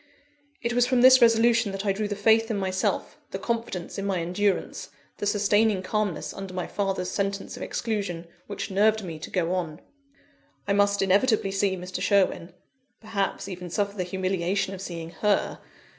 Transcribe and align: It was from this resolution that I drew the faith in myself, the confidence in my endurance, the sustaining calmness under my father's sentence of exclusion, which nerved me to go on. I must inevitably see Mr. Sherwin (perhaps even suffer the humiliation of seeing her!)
It 0.63 0.73
was 0.73 0.87
from 0.87 1.01
this 1.01 1.21
resolution 1.21 1.71
that 1.73 1.85
I 1.85 1.91
drew 1.93 2.07
the 2.07 2.15
faith 2.15 2.49
in 2.49 2.57
myself, 2.57 3.19
the 3.29 3.37
confidence 3.37 3.99
in 3.99 4.05
my 4.07 4.17
endurance, 4.19 4.89
the 5.17 5.27
sustaining 5.27 5.83
calmness 5.83 6.33
under 6.33 6.55
my 6.55 6.65
father's 6.65 7.11
sentence 7.11 7.55
of 7.55 7.61
exclusion, 7.61 8.25
which 8.47 8.71
nerved 8.71 9.03
me 9.03 9.19
to 9.19 9.29
go 9.29 9.53
on. 9.53 9.79
I 10.67 10.73
must 10.73 11.03
inevitably 11.03 11.51
see 11.51 11.77
Mr. 11.77 12.01
Sherwin 12.01 12.51
(perhaps 12.99 13.47
even 13.47 13.69
suffer 13.69 13.95
the 13.95 14.03
humiliation 14.03 14.73
of 14.73 14.81
seeing 14.81 15.11
her!) 15.11 15.59